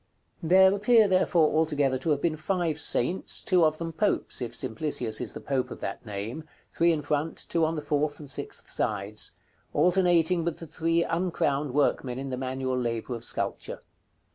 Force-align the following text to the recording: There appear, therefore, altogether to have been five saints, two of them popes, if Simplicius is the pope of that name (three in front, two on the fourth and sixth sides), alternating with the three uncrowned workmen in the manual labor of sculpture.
There 0.41 0.73
appear, 0.73 1.07
therefore, 1.07 1.53
altogether 1.55 1.99
to 1.99 2.09
have 2.09 2.23
been 2.23 2.35
five 2.35 2.79
saints, 2.79 3.39
two 3.43 3.63
of 3.63 3.77
them 3.77 3.93
popes, 3.93 4.41
if 4.41 4.55
Simplicius 4.55 5.21
is 5.21 5.35
the 5.35 5.39
pope 5.39 5.69
of 5.69 5.79
that 5.81 6.03
name 6.07 6.45
(three 6.71 6.91
in 6.91 7.03
front, 7.03 7.37
two 7.47 7.63
on 7.65 7.75
the 7.75 7.83
fourth 7.83 8.17
and 8.17 8.27
sixth 8.27 8.67
sides), 8.67 9.33
alternating 9.73 10.43
with 10.43 10.57
the 10.57 10.65
three 10.65 11.03
uncrowned 11.03 11.75
workmen 11.75 12.17
in 12.17 12.31
the 12.31 12.35
manual 12.37 12.79
labor 12.79 13.13
of 13.13 13.23
sculpture. 13.23 13.83